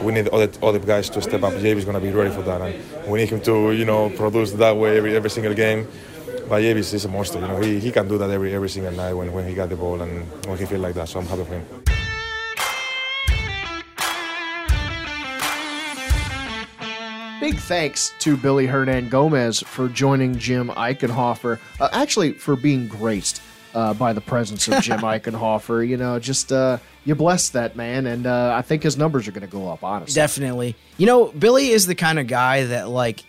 [0.02, 2.60] we need other, other guys to step up, JV's going to be ready for that,
[2.60, 5.88] and we need him to, you know, produce that way every, every single game.
[6.48, 8.92] But JV is a monster, you know, he, he can do that every, every single
[8.92, 11.26] night when, when he got the ball and when he feel like that, so I'm
[11.26, 11.82] happy for him.
[17.40, 21.58] Big thanks to Willy Hernangomez for joining Jim Eichenhofer.
[21.80, 23.42] Uh, actually, for being graced
[23.74, 25.86] uh, by the presence of Jim Eichenhofer.
[25.86, 29.32] You know, just uh, you bless that man, and uh, I think his numbers are
[29.32, 29.84] going to go up.
[29.84, 30.76] Honestly, Definitely.
[30.96, 33.24] You know, Billy is the kind of guy that like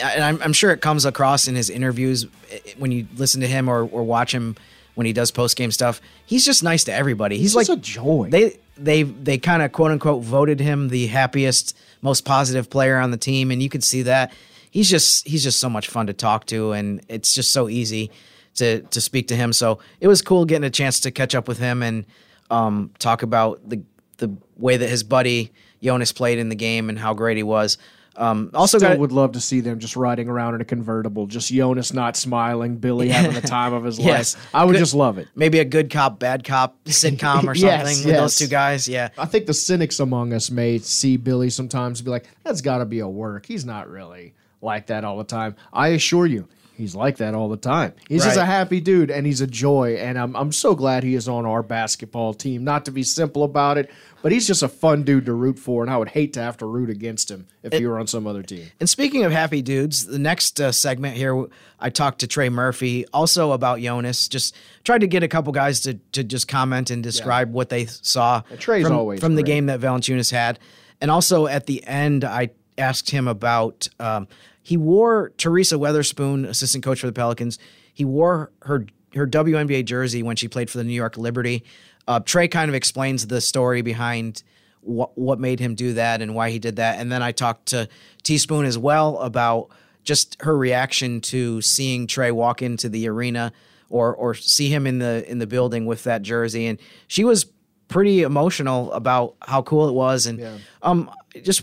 [0.00, 3.46] and I'm, I'm sure it comes across in his interviews eh, when you listen to
[3.46, 4.56] him or, or watch him
[4.94, 6.00] when he does post game stuff.
[6.26, 7.36] He's just nice to everybody.
[7.36, 8.28] He's, He's like a joy.
[8.30, 13.10] They they they kind of quote unquote voted him the happiest, most positive player on
[13.10, 14.32] the team, and you can see that.
[14.70, 18.10] He's just he's just so much fun to talk to, and it's just so easy
[18.56, 19.52] to to speak to him.
[19.52, 22.06] So it was cool getting a chance to catch up with him and
[22.50, 23.82] um, talk about the
[24.18, 25.52] the way that his buddy
[25.82, 27.76] Jonas played in the game and how great he was.
[28.16, 31.26] Um, also, Still got would love to see them just riding around in a convertible,
[31.26, 34.34] just Jonas not smiling, Billy having the time of his Yes.
[34.36, 34.48] life.
[34.54, 35.28] I would Good- just love it.
[35.34, 38.86] maybe a good cop, bad cop sitcom or something Yes, with those two guys.
[38.86, 39.08] Yeah.
[39.16, 42.78] I think the cynics among us may see Billy sometimes and be like, "That's got
[42.78, 43.46] to be a work.
[43.46, 45.56] He's not really like that all the time.
[45.72, 46.46] I assure you,
[46.76, 47.94] he's like that all the time.
[48.08, 49.96] He's just a happy dude and he's a joy.
[49.96, 52.62] And I'm, I'm so glad he is on our basketball team.
[52.62, 53.90] Not to be simple about it,
[54.22, 55.82] but he's just a fun dude to root for.
[55.82, 58.26] And I would hate to have to root against him if he were on some
[58.26, 58.68] other team.
[58.80, 61.46] And speaking of happy dudes, the next uh, segment here,
[61.78, 64.28] I talked to Trey Murphy also about Jonas.
[64.28, 67.86] Just tried to get a couple guys to, to just comment and describe what they
[67.86, 69.52] saw Trey's from, always from the great.
[69.52, 70.58] game that Valanciunas had.
[71.00, 74.28] And also at the end, I asked him about um,
[74.62, 77.58] he wore Teresa Weatherspoon, assistant coach for the Pelicans.
[77.92, 81.64] He wore her her WNBA jersey when she played for the New York Liberty.
[82.08, 84.42] Uh, Trey kind of explains the story behind
[84.80, 86.98] what what made him do that and why he did that.
[86.98, 87.88] And then I talked to
[88.22, 89.68] Teaspoon as well about
[90.02, 93.52] just her reaction to seeing Trey walk into the arena
[93.88, 96.66] or or see him in the in the building with that jersey.
[96.66, 97.46] And she was
[97.88, 100.26] pretty emotional about how cool it was.
[100.26, 100.40] And
[100.82, 101.10] um
[101.42, 101.62] just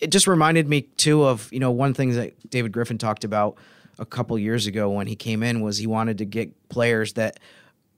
[0.00, 3.56] it just reminded me too of, you know, one thing that David Griffin talked about
[3.98, 7.38] a couple years ago when he came in was he wanted to get players that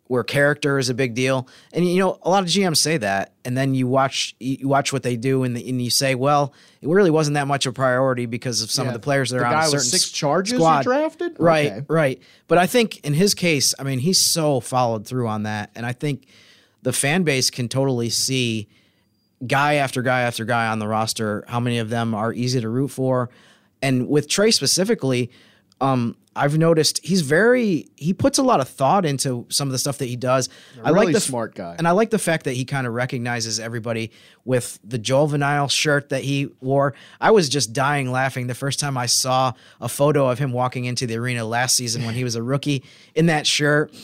[0.08, 1.48] where character is a big deal.
[1.72, 4.92] And you know, a lot of GMs say that, and then you watch you watch
[4.92, 7.70] what they do, and, the, and you say, well, it really wasn't that much of
[7.70, 8.90] a priority because of some Yeah.
[8.90, 10.82] of the players that The are on a certain six charges squad.
[10.84, 11.36] drafted?
[11.38, 11.84] Right, Okay.
[11.88, 12.22] right.
[12.48, 15.84] But I think in his case, I mean, he's so followed through on that, and
[15.84, 16.26] I think
[16.82, 18.68] the fan base can totally see
[19.46, 22.68] guy after guy after guy on the roster, how many of them are easy to
[22.68, 23.28] root for.
[23.82, 25.30] And with Trey specifically,
[25.80, 29.78] um, I've noticed he's very he puts a lot of thought into some of the
[29.78, 30.48] stuff that he does.
[30.84, 31.74] I really like the smart guy.
[31.78, 34.10] and I like the fact that he kind of recognizes everybody
[34.44, 36.94] with the Joel shirt that he wore.
[37.20, 40.84] I was just dying laughing the first time I saw a photo of him walking
[40.84, 42.84] into the arena last season when he was a rookie
[43.14, 43.94] in that shirt.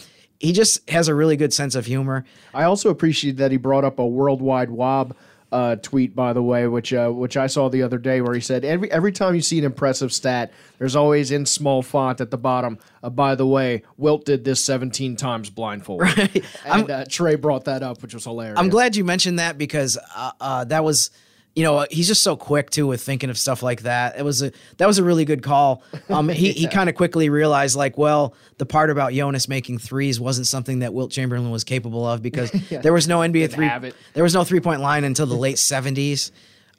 [0.41, 2.25] He just has a really good sense of humor.
[2.53, 5.15] I also appreciate that he brought up a worldwide wob
[5.53, 8.41] uh, tweet, by the way, which uh, which I saw the other day, where he
[8.41, 12.31] said every every time you see an impressive stat, there's always in small font at
[12.31, 12.79] the bottom.
[13.03, 16.45] Uh, by the way, Wilt did this 17 times blindfolded.
[16.65, 18.59] And uh, Trey brought that up, which was hilarious.
[18.59, 21.11] I'm glad you mentioned that because uh, uh, that was,
[21.55, 24.19] you know, he's just so quick too with thinking of stuff like that.
[24.19, 25.83] It was a that was a really good call.
[26.09, 30.19] Um, he he kind of quickly realized like, well, the part about Jonas making threes
[30.19, 33.85] wasn't something that Wilt Chamberlain was capable of because there was no NBA three have
[33.85, 33.95] it.
[34.15, 36.31] there was no three point line until the late 70s.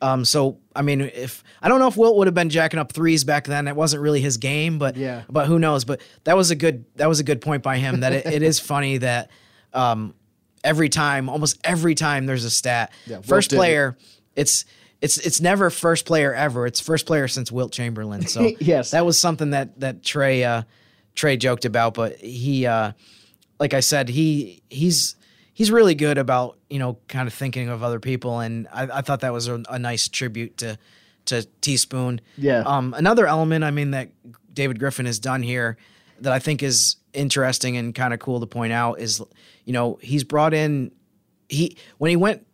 [0.01, 2.91] Um, so I mean, if I don't know if Wilt would have been jacking up
[2.91, 5.21] threes back then, it wasn't really his game, but Yeah.
[5.29, 5.85] but who knows?
[5.85, 8.41] But that was a good that was a good point by him that it, it
[8.41, 9.29] is funny that
[9.71, 10.13] um,
[10.63, 13.95] every time, almost every time there's a stat, Wilt first player.
[13.99, 14.05] it.
[14.35, 14.65] It's
[15.01, 16.65] it's it's never first player ever.
[16.65, 18.25] It's first player since Wilt Chamberlain.
[18.27, 18.91] So Yes.
[18.91, 20.63] that was something that that Trey uh,
[21.15, 22.93] Trey joked about, but he uh,
[23.59, 25.15] like I said, he he's
[25.53, 29.01] he's really good about you know kind of thinking of other people, and I, I
[29.01, 30.77] thought that was a, a nice tribute to
[31.25, 32.19] to Teaspoon.
[32.37, 32.63] Yeah.
[32.65, 34.09] Um, another element, I mean, that
[34.53, 35.77] David Griffin has done here
[36.19, 39.21] that I think is interesting and kind of cool to point out is,
[39.65, 40.91] you know, he's brought in
[41.49, 42.45] he when he went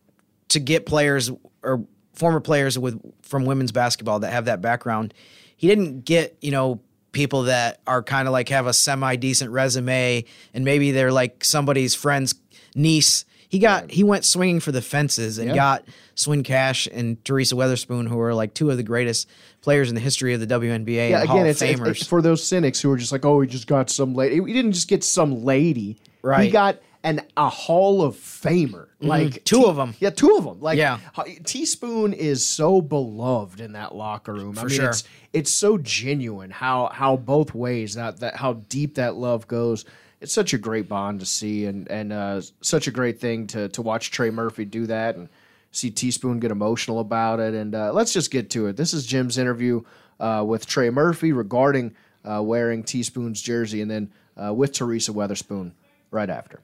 [0.50, 1.32] to get players
[1.64, 5.14] or former players with from women's basketball that have that background,
[5.56, 6.80] he didn't get, you know,
[7.12, 11.44] people that are kind of like have a semi decent resume and maybe they're like
[11.44, 12.36] somebody's friend's
[12.76, 13.26] niece.
[13.48, 15.56] He got he went swinging for the fences and Yeah.
[15.56, 19.28] got Swin Cash and Teresa Weatherspoon, who are like two of the greatest
[19.62, 22.44] players in the history of the WNBA yeah, and again, it's, it's, it's for those
[22.46, 24.36] cynics who are just like, oh, he just got some lady.
[24.36, 25.98] He didn't just get some lady.
[26.22, 26.44] Right.
[26.46, 28.88] He got an a Hall of Famer.
[29.00, 29.44] Like Mm-hmm.
[29.46, 29.96] Two of 'em.
[30.00, 30.60] Yeah, two of them.
[30.60, 31.00] Like Yeah.
[31.46, 34.58] Teaspoon is so beloved in that locker room.
[34.58, 34.90] I For mean, sure.
[34.90, 39.86] it's it's so genuine how how both ways that that how deep that love goes.
[40.22, 43.70] It's such a great bond to see, and and uh, such a great thing to
[43.70, 45.30] to watch Trey Murphy do that and
[45.72, 47.54] see Teaspoon get emotional about it.
[47.54, 48.76] And uh, let's just get to it.
[48.76, 49.82] This is Jim's interview
[50.20, 55.72] uh, with Trey Murphy regarding uh, wearing Teaspoon's jersey, and then uh, with Teresa Weatherspoon
[56.12, 56.60] right after.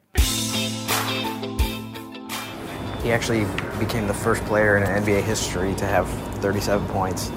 [3.03, 3.45] He actually
[3.79, 7.31] became the first player in NBA history to have 37 points,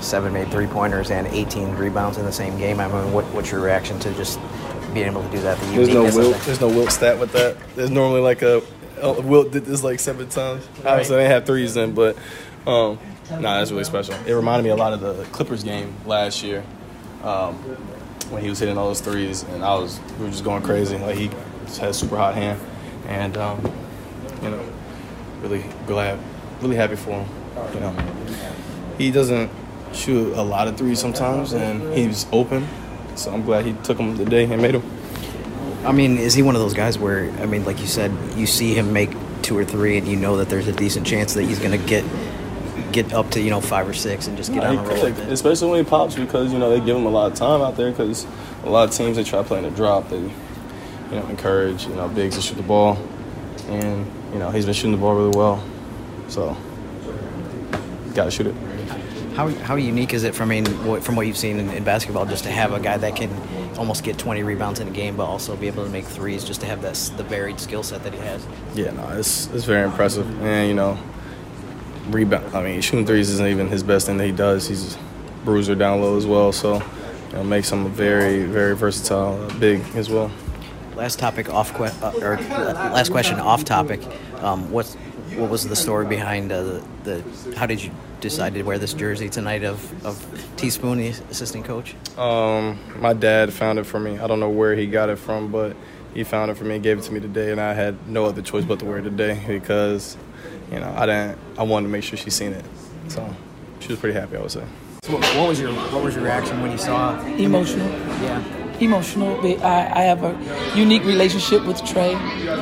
[0.00, 2.80] seven made three pointers, and 18 rebounds in the same game.
[2.80, 4.40] I mean, what, what's your reaction to just
[4.92, 5.58] being able to do that?
[5.60, 6.36] The There's no wilt.
[6.42, 7.56] There's no wilt stat with that.
[7.76, 8.62] There's normally like a
[9.00, 10.66] wilt did this like seven times.
[10.84, 12.16] Obviously they have threes then, but
[12.66, 12.98] um,
[13.30, 14.14] nah, that's really special.
[14.26, 16.64] It reminded me a lot of the Clippers game last year
[17.22, 17.56] um,
[18.30, 20.98] when he was hitting all those threes, and I was we were just going crazy.
[20.98, 21.30] Like he
[21.64, 22.60] just had a super hot hand,
[23.06, 23.72] and um,
[24.42, 24.64] you know,
[25.40, 26.18] really glad,
[26.60, 27.28] really happy for him.
[27.74, 27.96] You know,
[28.98, 29.50] he doesn't
[29.92, 32.66] shoot a lot of threes sometimes, and he's open.
[33.16, 34.98] So I'm glad he took them today and made them.
[35.84, 38.46] I mean, is he one of those guys where, I mean, like you said, you
[38.46, 39.10] see him make
[39.42, 41.86] two or three and you know that there's a decent chance that he's going to
[41.86, 42.04] get
[42.92, 45.00] get up to you know five or six and just get Nah, on the roll.
[45.00, 47.60] could, especially when he pops because you know they give him a lot of time
[47.62, 48.26] out there because
[48.64, 50.30] a lot of teams they try playing a drop they you
[51.12, 52.96] know encourage you know bigs to shoot the ball
[53.68, 55.62] and you know he's been shooting the ball really well
[56.28, 56.56] so
[58.14, 58.54] got to shoot it.
[59.34, 61.84] How, how unique is it from, I mean, what- from what you've seen in, in
[61.84, 63.30] basketball just to have a guy that can
[63.78, 66.60] almost get 20 rebounds in a game but also be able to make threes just
[66.62, 68.44] to have that the varied skill set that he has?
[68.74, 70.98] Yeah, no, it's it's very impressive and you know
[72.10, 72.54] rebound.
[72.54, 74.68] I mean shooting threes isn't even his best thing that he does.
[74.68, 74.98] He's a
[75.44, 76.74] bruiser down low as well so
[77.30, 80.30] you know makes him a very very versatile uh, big as well.
[80.96, 84.00] Last topic off que- uh, or uh, last question off topic.
[84.40, 84.86] Um, what
[85.36, 88.94] what was the story behind uh, the, the how did you decide to wear this
[88.94, 90.16] jersey tonight of of
[90.56, 91.94] Teaspoon, the assistant coach?
[92.18, 94.18] Um, my dad found it for me.
[94.18, 95.76] I don't know where he got it from, but
[96.14, 98.24] he found it for me and gave it to me today, and I had no
[98.24, 100.16] other choice but to wear it today because,
[100.72, 101.38] you know, I didn't.
[101.56, 102.64] I wanted to make sure she seen it,
[103.08, 103.34] so
[103.80, 104.36] she was pretty happy.
[104.36, 104.64] I would say.
[105.02, 107.18] So what, what was your what was your reaction when you saw?
[107.24, 107.88] Emotional.
[108.22, 108.42] Yeah.
[108.80, 109.40] Emotional.
[109.40, 112.14] But I, I have a unique relationship with Trey.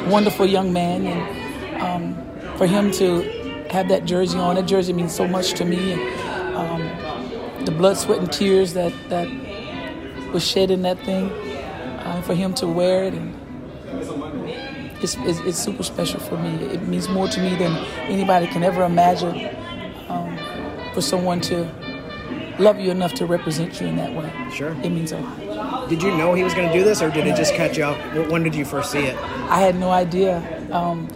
[0.08, 3.22] Wonderful young man, and um, for him to
[3.70, 5.92] have that jersey on, that jersey means so much to me.
[5.92, 9.28] And um, the blood, sweat, and tears that that
[10.32, 13.34] was shed in that thing, uh, for him to wear it, and
[15.02, 16.54] it's, it's, it's super special for me.
[16.66, 17.72] It means more to me than
[18.08, 19.54] anybody can ever imagine.
[20.08, 20.38] Um,
[20.94, 21.64] for someone to
[22.58, 24.32] love you enough to represent you in that way.
[24.50, 24.70] Sure.
[24.82, 25.90] It means a lot.
[25.90, 27.84] Did you know he was going to do this, or did it just catch you
[27.84, 28.30] up?
[28.30, 29.16] When did you first see it?
[29.50, 30.40] I had no idea.
[30.72, 31.08] Um,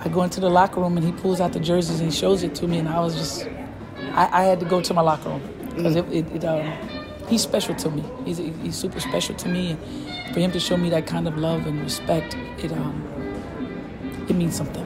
[0.00, 2.42] I go into the locker room and he pulls out the jerseys and he shows
[2.42, 3.46] it to me, and I was just,
[4.12, 5.42] I, I had to go to my locker room
[5.74, 6.70] because it, it, it um,
[7.28, 8.04] he's special to me.
[8.26, 11.38] He's, he's super special to me, and for him to show me that kind of
[11.38, 13.08] love and respect, it um,
[14.32, 14.84] it means something.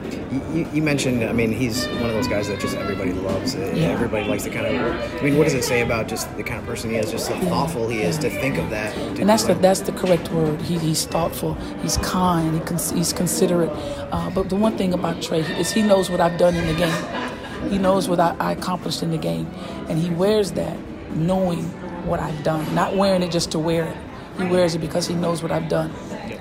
[0.53, 3.55] You, you, mentioned, I mean, he's one of those guys that just everybody loves.
[3.55, 3.87] Uh, Yeah.
[3.87, 4.73] Everybody likes to kind of.
[4.73, 7.09] I mean, what does it say about just the kind of person he is?
[7.11, 8.93] Just how thoughtful he is to think of that.
[8.93, 9.61] to and that's the that.
[9.61, 10.61] that's the correct word.
[10.61, 11.53] He, he's thoughtful.
[11.81, 12.53] He's kind.
[12.55, 13.71] He cons- he's considerate.
[14.11, 16.73] Uh, but the one thing about Trey is he knows what I've done in the
[16.75, 17.71] game.
[17.71, 19.47] He knows what I, I accomplished in the game,
[19.89, 20.77] and he wears that
[21.15, 21.63] knowing
[22.05, 23.97] what I've done, not wearing it just to wear it.
[24.37, 25.91] He wears it because he knows what I've done,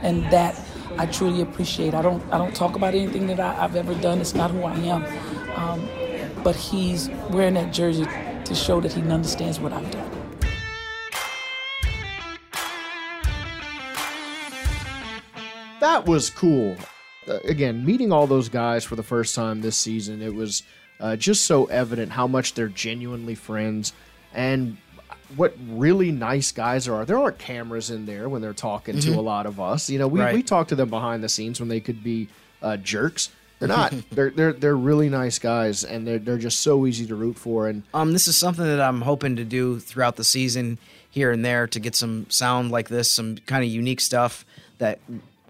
[0.02, 0.54] and that
[0.98, 1.94] I truly appreciate.
[1.94, 4.20] I don't I don't talk about anything that I, I've ever done.
[4.20, 5.04] It's not who I am.
[5.56, 5.88] Um,
[6.42, 8.06] but he's wearing that jersey
[8.44, 10.16] to show that he understands what I've done.
[15.86, 16.76] that was cool.
[17.28, 20.62] Uh, again, meeting all those guys for the first time this season, it was
[21.00, 23.92] uh, just so evident how much they're genuinely friends
[24.34, 24.76] and
[25.34, 27.04] what really nice guys there are.
[27.04, 29.16] There aren't cameras in there when they're talking to Mhm.
[29.16, 29.90] a lot of us.
[29.90, 30.34] You know, we, Right.
[30.34, 32.28] we talk to them behind the scenes when they could be
[32.62, 33.30] uh, jerks.
[33.58, 33.92] They're not.
[34.12, 37.68] they're they're they're really nice guys, and they're they're just so easy to root for.
[37.68, 40.78] And Um, this is something that I'm hoping to do throughout the season,
[41.10, 44.44] here and there, to get some sound like this, some kind of unique stuff
[44.78, 44.98] that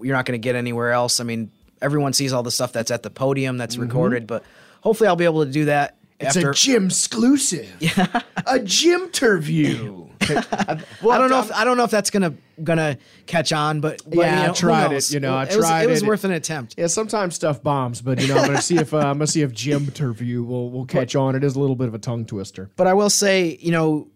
[0.01, 1.19] you're not going to get anywhere else.
[1.21, 1.51] I mean,
[1.83, 3.81] everyone sees all the stuff that's at the podium that's Mhm.
[3.83, 4.45] recorded, but
[4.83, 5.96] hopefully, I'll be able to do that.
[6.19, 7.71] It's after a gym exclusive.
[7.81, 10.09] Yeah, a gym interview.
[10.23, 14.17] I don't know if I don't know if that's gonna gonna catch on, but, but
[14.17, 15.11] yeah, you know, I tried it.
[15.11, 15.89] You know, I it was, tried it.
[15.89, 16.07] was it.
[16.07, 16.75] worth an attempt.
[16.79, 19.43] Yeah, sometimes stuff bombs, but you know, I'm gonna see if uh, I'm gonna see
[19.43, 21.37] if Jim interview will will catch on.
[21.37, 22.71] It is a little bit of a tongue twister.
[22.77, 24.09] But I will say, you know,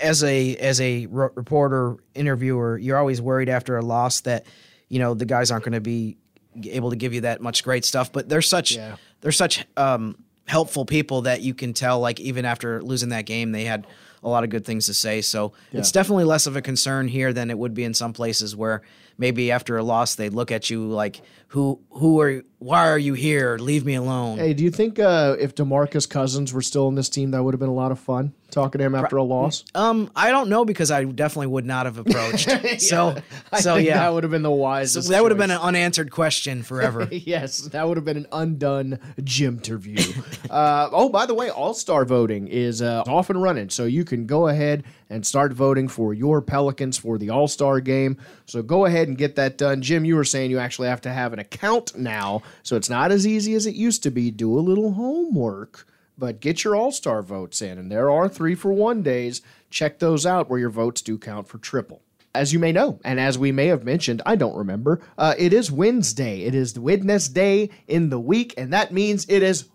[0.00, 4.46] as a as a re- reporter interviewer, you're always worried after a loss that
[4.88, 6.16] you know the guys aren't going to be
[6.64, 8.12] able to give you that much great stuff.
[8.12, 8.78] But they're such
[9.20, 12.00] they're such um, helpful people that you can tell.
[12.00, 13.86] Like even after losing that game, they had
[14.22, 15.20] a lot of good things to say.
[15.20, 15.80] So Yeah.
[15.80, 18.82] it's definitely less of a concern here than it would be in some places where
[19.18, 23.14] maybe after a loss they'd look at you like who who are why are you
[23.14, 26.94] here leave me alone Hey, do you think uh, if Demarcus Cousins were still in
[26.94, 29.22] this team, that would have been a lot of fun talking to him after a
[29.22, 29.62] loss?
[29.74, 32.48] Um, I don't know because I definitely would not have approached.
[32.80, 33.16] So,
[33.52, 35.08] I so think yeah, that would have been the So wisest.
[35.10, 37.06] that would have been an unanswered question forever.
[37.12, 39.98] yes, that would have been an undone gym interview.
[40.50, 44.04] uh, oh, by the way, All Star voting is uh, off and running, so you
[44.04, 48.18] can go ahead and start voting for your Pelicans for the All Star game.
[48.46, 49.82] So go ahead and get that done.
[49.82, 53.12] Jim, you were saying you actually have to have an account now, so it's not
[53.12, 54.30] as easy as it used to be.
[54.30, 55.86] Do a little homework.
[56.18, 59.42] But get your All Star votes in, and there are three for one days.
[59.68, 62.00] Check those out where your votes do count for triple
[62.36, 65.52] as you may know, and as we may have mentioned, I don't remember, uh, it
[65.52, 66.42] is Wednesday.
[66.42, 69.68] It is the Wednesday in the week, and that means it is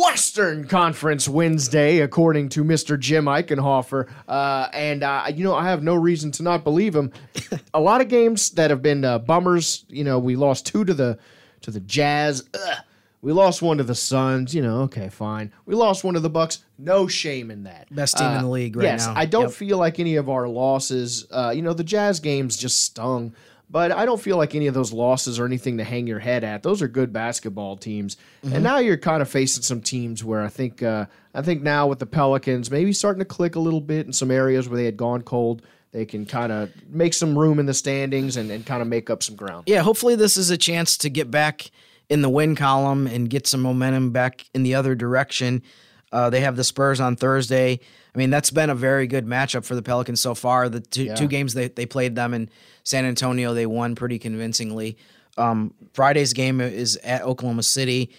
[0.00, 2.98] Western Conference Wednesday, according to Mr.
[2.98, 4.08] Jim Eichenhofer.
[4.26, 7.12] Uh, and, uh, you know, I have no reason to not believe him.
[7.74, 10.94] a lot of games that have been uh, bummers, you know, we lost two to
[10.94, 11.18] the
[11.60, 12.42] to the Jazz.
[12.54, 12.78] Ugh.
[13.20, 15.52] We lost one to the Suns, you know, okay, fine.
[15.64, 17.86] We lost one to the Bucks, no shame in that.
[17.94, 19.14] Best team in the league right yes, now.
[19.14, 19.52] I don't Yep.
[19.52, 23.32] feel like any of our losses, uh, you know, the Jazz games just stung,
[23.72, 26.44] but I don't feel like any of those losses are anything to hang your head
[26.44, 26.62] at.
[26.62, 28.18] Those are good basketball teams.
[28.44, 28.54] Mm-hmm.
[28.54, 31.86] And now you're kind of facing some teams where I think uh, I think now
[31.86, 34.84] with the Pelicans, maybe starting to click a little bit in some areas where they
[34.84, 35.62] had gone cold.
[35.90, 39.10] They can kind of make some room in the standings and, and kind of make
[39.10, 39.64] up some ground.
[39.66, 41.70] Yeah, hopefully this is a chance to get back
[42.08, 45.62] in the win column and get some momentum back in the other direction.
[46.10, 47.80] Uh, they have the Spurs on Thursday.
[48.14, 50.68] I mean, that's been a very good matchup for the Pelicans so far.
[50.68, 51.14] The two, Yeah.
[51.14, 52.50] two games they, they played them in
[52.84, 54.96] San Antonio, they won pretty convincingly.
[55.36, 58.10] Um, Friday's game is at Oklahoma City.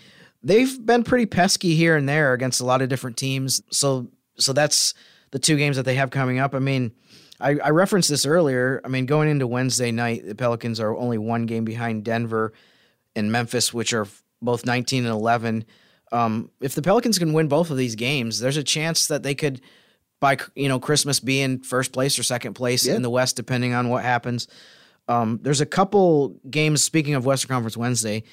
[0.41, 3.61] They've been pretty pesky here and there against a lot of different teams.
[3.72, 4.93] So, so that's
[5.32, 6.53] the two games that they have coming up.
[6.53, 6.91] I mean,
[7.39, 8.82] I, I referenced this earlier.
[8.84, 12.53] I mean, going into Wednesday night, the Pelicans are only one game behind Denver
[13.16, 14.07] and Memphis, which are
[14.41, 15.66] both 19 and 11.
[16.11, 19.34] Um, if the Pelicans can win both of these games, there's a chance that they
[19.34, 19.61] could,
[20.24, 22.96] by you know Christmas, being first place or second place Yeah.
[22.96, 24.48] in the West, depending on what happens.
[25.10, 26.82] Um, there's a couple games.
[26.82, 28.24] Speaking of Western Conference Wednesday,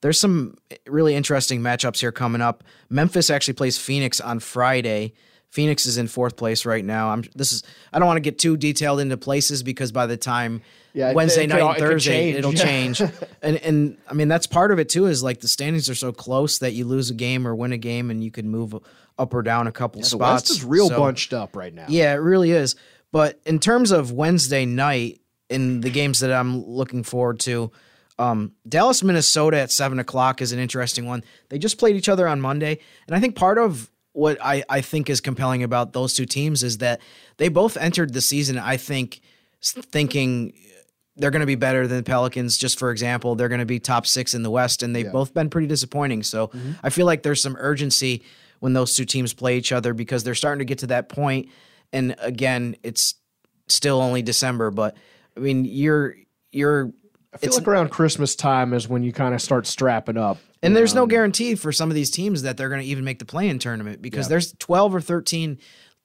[0.00, 0.56] there's some
[0.88, 2.64] really interesting matchups here coming up.
[2.90, 5.12] Memphis actually plays Phoenix on Friday.
[5.50, 7.10] Phoenix is in fourth place right now.
[7.10, 10.16] I'm this is I don't want to get too detailed into places because by the
[10.16, 10.60] time
[10.92, 12.38] Yeah, Wednesday it night could- and it could Thursday change.
[12.38, 13.00] it'll change.
[13.42, 16.12] and and I mean that's part of it too is like the standings are so
[16.12, 18.74] close that you lose a game or win a game and you can move
[19.18, 20.20] up or down a couple The spots.
[20.20, 21.86] West is real So- bunched up right now.
[21.88, 22.76] yeah, it really is.
[23.12, 27.70] But in terms of Wednesday night in the games that I'm looking forward to,
[28.18, 31.22] um, Dallas, Minnesota at seven o'clock is an interesting one.
[31.48, 34.80] They just played each other on Monday, and I think part of what I, I
[34.80, 37.02] think is compelling about those two teams is that
[37.36, 38.58] they both entered the season.
[38.58, 39.20] I think
[39.62, 40.54] thinking
[41.16, 42.56] they're going to be better than the Pelicans.
[42.56, 45.12] Just for example, they're going to be top six in the West, and they've Yeah.
[45.12, 46.22] both been pretty disappointing.
[46.22, 46.72] So mm-hmm.
[46.82, 48.22] I feel like there's some urgency
[48.60, 51.50] when those two teams play each other because they're starting to get to that point.
[51.92, 53.16] And again, it's
[53.68, 54.96] still only December, but
[55.36, 56.16] I mean, you're
[56.52, 56.90] you're.
[57.34, 60.38] I feel it's- like around Christmas time is when you kind of start strapping up.
[60.62, 63.18] And there's no guarantee for some of these teams that they're going to even make
[63.18, 64.30] the play-in tournament because Yeah.
[64.30, 65.58] there's 12 or 13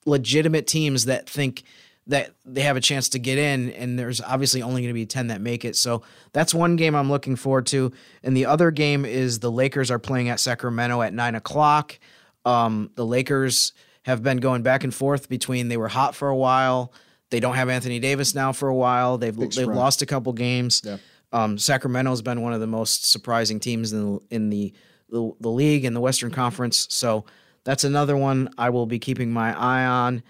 [0.06, 1.62] legitimate teams that think
[2.08, 5.06] that they have a chance to get in, and there's obviously only going to be
[5.06, 5.76] 10 that make it.
[5.76, 7.92] So that's one game I'm looking forward to.
[8.24, 11.98] And the other game is the Lakers are playing at Sacramento at nine o'clock.
[12.44, 13.72] Um, the Lakers
[14.02, 16.92] have been going back and forth between they were hot for a while.
[17.30, 19.16] They don't have Anthony Davis now for a while.
[19.16, 20.82] They've Big they've lost a couple games.
[20.84, 20.96] Yeah.
[21.32, 24.72] Um, Sacramento's been one of the most surprising teams in the, in the,
[25.08, 26.86] the the league in the Western Conference.
[26.90, 27.24] So
[27.64, 30.22] that's another one I will be keeping my eye on.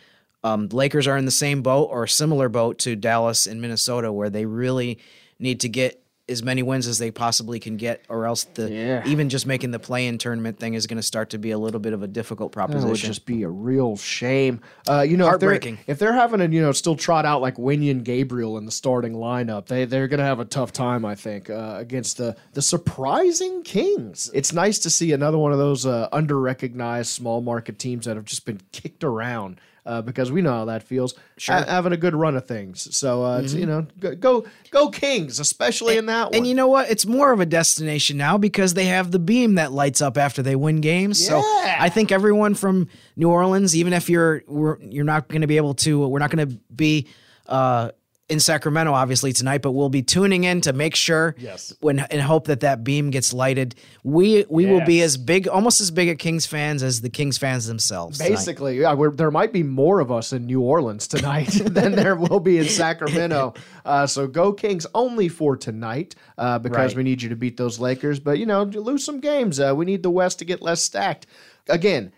[0.44, 4.30] Um, Lakers are in the same boat or similar boat to Dallas and Minnesota, where
[4.30, 4.98] they really
[5.38, 9.02] need to get as many wins as they possibly can get, or else the Yeah.
[9.06, 11.80] even just making the play-in tournament thing is going to start to be a little
[11.80, 12.86] bit of a difficult proposition.
[12.86, 14.60] It would just be a real shame.
[14.88, 15.50] Uh, you know, if they're,
[15.88, 19.14] if they're having to, you know, still trot out like Wenyen Gabriel in the starting
[19.14, 22.62] lineup, they they're going to have a tough time, I think, uh, against the the
[22.62, 24.30] surprising Kings.
[24.32, 28.14] It's nice to see another one of those uh, under recognized small market teams that
[28.16, 29.60] have just been kicked around.
[29.84, 31.56] Uh, because we know how that feels, Sure.
[31.56, 32.94] ha- having a good run of things.
[32.96, 33.58] So uh, it's, Mhm.
[33.58, 36.36] you know, go, go go Kings, especially in that one.
[36.36, 36.88] And you know what?
[36.88, 40.40] It's more of a destination now because they have the beam that lights up after
[40.40, 41.24] they win games.
[41.26, 45.48] So I think everyone from New Orleans, even if you're we're, you're not going to
[45.48, 47.08] be able to, we're not going to be
[47.48, 47.90] uh,
[48.28, 51.74] in Sacramento obviously tonight, but we'll be tuning in to make sure Yes.
[51.80, 53.74] when and hope that that beam gets lighted.
[54.04, 57.36] We we will be as big, almost as big at Kings fans as the Kings
[57.36, 58.18] fans themselves.
[58.18, 58.30] tonight.
[58.30, 62.16] Basically, yeah, we're, there might be more of us in New Orleans tonight than there
[62.16, 63.54] will be in Sacramento.
[63.84, 66.98] Uh, so go Kings only for tonight uh, because Right.
[66.98, 68.20] we need you to beat those Lakers.
[68.20, 69.58] But you know, lose some games.
[69.58, 71.26] Uh, we need the West to get less stacked.
[71.68, 72.12] Again,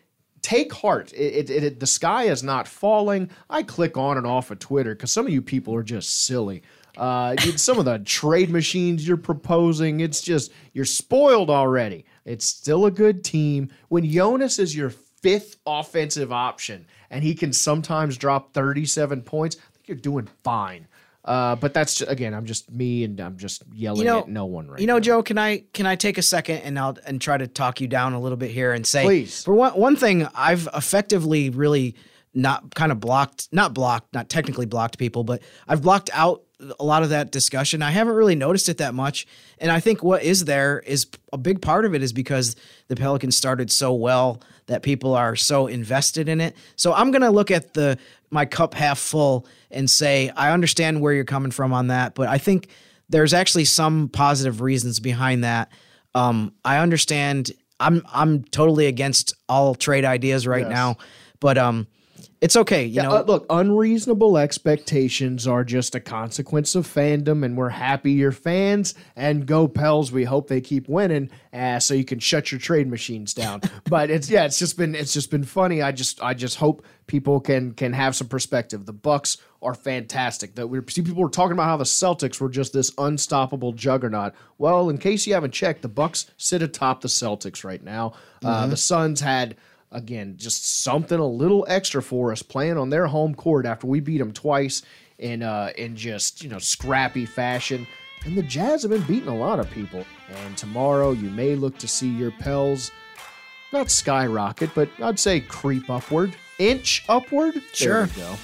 [0.45, 1.11] take heart.
[1.15, 3.31] It, it, it, the sky is not falling.
[3.49, 6.63] I click on and off of Twitter because some of you people are just silly.
[6.99, 12.05] Uh, some of the trade machines you're proposing, it's just you're spoiled already.
[12.27, 13.71] It's still a good team.
[13.89, 19.71] When Jonas is your fifth offensive option and he can sometimes drop 37 points, I
[19.73, 20.87] think you're doing fine.
[21.25, 24.45] Uh, but that's again, I'm just me and I'm just yelling You know, at no
[24.45, 27.21] one right You know, Joe, can I can I take a second and I'll and
[27.21, 29.43] try to talk you down a little bit here and say, Please.
[29.43, 31.95] For one one thing, I've effectively really
[32.35, 36.43] not kind of blocked, not blocked, not technically blocked people, but I've blocked out
[36.79, 37.81] a lot of that discussion.
[37.81, 39.27] I haven't really noticed it that much,
[39.59, 42.55] and I think what is there is a big part of it is because
[42.89, 46.57] the Pelicans started so well that people are so invested in it.
[46.77, 47.99] So I'm gonna look at the
[48.31, 52.29] my cup half full and say I understand where you're coming from on that, but
[52.29, 52.69] I think
[53.09, 55.71] there's actually some positive reasons behind that.
[56.15, 60.71] Um, I understand I'm I'm totally against all trade ideas right Yes.
[60.71, 60.97] now,
[61.41, 61.87] but um,
[62.41, 62.85] it's okay.
[62.85, 67.71] You Yeah, know, uh, look, unreasonable expectations are just a consequence of fandom, and we're
[67.71, 68.95] happy you're fans.
[69.17, 72.89] And go Pels, we hope they keep winning, uh, so you can shut your trade
[72.89, 73.63] machines down.
[73.89, 75.81] but it's yeah, it's just been it's just been funny.
[75.83, 78.85] I just I just hope people can can have some perspective.
[78.87, 80.55] The Bucks are fantastic.
[80.57, 84.35] That we see people were talking about how the Celtics were just this unstoppable juggernaut.
[84.59, 88.13] Well, in case you haven't checked, the Bucks sit atop the Celtics right now.
[88.45, 88.71] Uh, Mhm.
[88.71, 89.57] the Suns had
[89.95, 94.01] again just something a little extra for us playing on their home court after we
[94.01, 94.83] beat them twice
[95.19, 97.87] in uh in just you know scrappy fashion.
[98.27, 100.05] And the jazz have been beating a lot of people.
[100.31, 102.91] And tomorrow you may look to see your pels
[103.73, 107.61] not skyrocket but i'd say creep upward inch upward?
[107.73, 108.09] Sure.
[108.17, 108.37] go.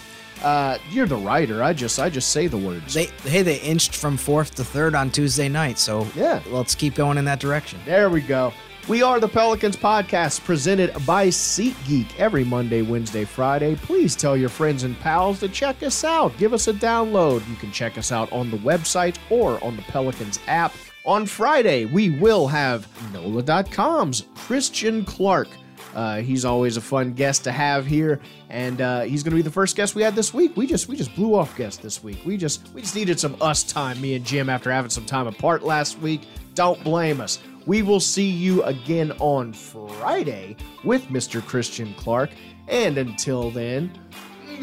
[0.42, 1.62] Uh you're the writer.
[1.62, 2.94] I just i just say the words.
[2.94, 6.94] They hey they inched from fourth to third on Tuesday night, so yeah, let's keep
[6.94, 7.80] going in that direction.
[7.84, 8.52] There we go.
[8.88, 13.76] We are the Pelicans podcast presented by SeatGeek every Monday, Wednesday, Friday.
[13.76, 16.36] Please tell your friends and pals to check us out.
[16.38, 17.48] Give us a download.
[17.48, 20.72] You can check us out on the website or on the Pelicans app.
[21.06, 25.48] On Friday, we will have NOLA.com's Christian Clark.
[25.94, 29.42] Uh, he's always a fun guest to have here, and uh, he's going to be
[29.42, 30.56] the first guest we had this week.
[30.56, 32.20] We just we just blew off guests this week.
[32.24, 35.26] We just we just needed some us time, me and Jim, after having some time
[35.26, 36.22] apart last week.
[36.54, 37.38] Don't blame us.
[37.66, 41.44] We will see you again on Friday with Mr.
[41.44, 42.30] Christian Clark,
[42.68, 43.92] and until then,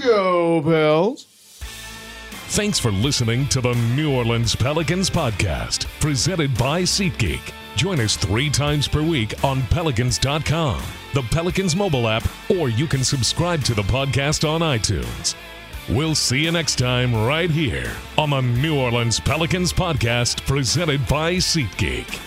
[0.03, 1.25] go Pels.
[2.49, 7.51] Thanks for listening to the New Orleans Pelicans podcast, presented by SeatGeek.
[7.75, 10.81] Join us three times per week on Pelicans.com,
[11.13, 15.35] the Pelicans mobile app, or you can subscribe to the podcast on iTunes.
[15.89, 21.35] We'll see you next time right here on the New Orleans Pelicans podcast, presented by
[21.35, 22.26] SeatGeek.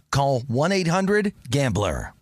[0.11, 2.13] call 1-800-GAMBLER.